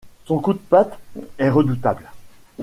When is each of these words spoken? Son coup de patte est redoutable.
Son 0.25 0.39
coup 0.39 0.53
de 0.53 0.57
patte 0.57 0.97
est 1.37 1.51
redoutable. 1.51 2.09